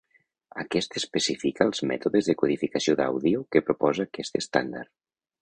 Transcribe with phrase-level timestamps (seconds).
[0.61, 4.93] Aquest especifica els mètodes de codificació d'àudio que proposa aquest estàndard.